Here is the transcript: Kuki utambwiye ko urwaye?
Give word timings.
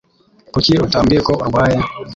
Kuki 0.53 0.71
utambwiye 0.85 1.21
ko 1.27 1.33
urwaye? 1.43 1.79